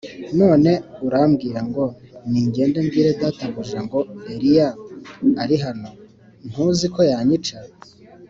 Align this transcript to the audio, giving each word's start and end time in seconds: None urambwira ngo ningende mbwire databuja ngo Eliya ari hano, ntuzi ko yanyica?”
None 0.39 0.71
urambwira 1.07 1.59
ngo 1.69 1.83
ningende 2.29 2.77
mbwire 2.85 3.11
databuja 3.21 3.79
ngo 3.85 3.99
Eliya 4.33 4.69
ari 5.41 5.55
hano, 5.65 5.89
ntuzi 6.49 6.87
ko 6.95 7.01
yanyica?” 7.11 7.57